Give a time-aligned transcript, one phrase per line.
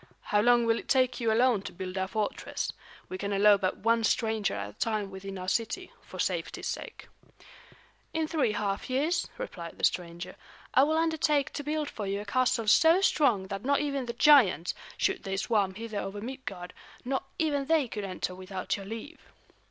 [0.33, 2.73] "How long will it take you alone to build our fortress?
[3.07, 7.07] We can allow but one stranger at a time within our city, for safety's sake."
[8.11, 10.37] "In three half years," replied the stranger,
[10.73, 14.13] "I will undertake to build for you a castle so strong that not even the
[14.13, 16.73] giants, should they swarm hither over Midgard,
[17.05, 19.21] not even they could enter without your leave."